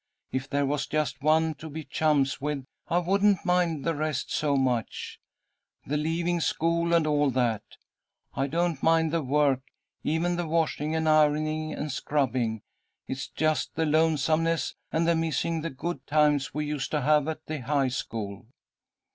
[0.31, 4.55] If there was just one to be chums with I wouldn't mind the rest so
[4.57, 5.19] much,
[5.85, 7.61] the leaving school and all that.
[8.33, 9.61] I don't mind the work,
[10.03, 12.63] even the washing and ironing and scrubbing,
[13.05, 17.45] it's just the lonesomeness, and the missing the good times we used to have at
[17.45, 18.47] the high school.